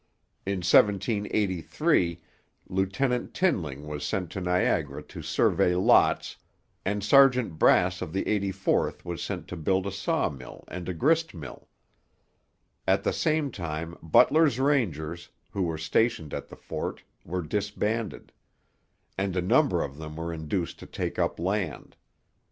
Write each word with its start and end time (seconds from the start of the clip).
In 0.47 0.61
1783 0.63 2.19
Lieutenant 2.69 3.35
Tinling 3.35 3.85
was 3.85 4.03
sent 4.03 4.31
to 4.31 4.41
Niagara 4.41 5.03
to 5.03 5.21
survey 5.21 5.75
lots, 5.75 6.37
and 6.83 7.03
Sergeant 7.03 7.59
Brass 7.59 8.01
of 8.01 8.11
the 8.11 8.23
84th 8.23 9.05
was 9.05 9.21
sent 9.21 9.47
to 9.49 9.55
build 9.55 9.85
a 9.85 9.91
saw 9.91 10.27
mill 10.27 10.63
and 10.69 10.89
a 10.89 10.95
grist 10.95 11.35
mill. 11.35 11.67
At 12.87 13.03
the 13.03 13.13
same 13.13 13.51
time 13.51 13.95
Butler's 14.01 14.59
Rangers, 14.59 15.29
who 15.51 15.61
were 15.61 15.77
stationed 15.77 16.33
at 16.33 16.47
the 16.47 16.55
fort, 16.57 17.03
were 17.23 17.43
disbanded; 17.43 18.31
and 19.19 19.35
a 19.35 19.41
number 19.43 19.83
of 19.83 19.99
them 19.99 20.15
were 20.15 20.33
induced 20.33 20.79
to 20.79 20.87
take 20.87 21.19
up 21.19 21.39
land. 21.39 21.95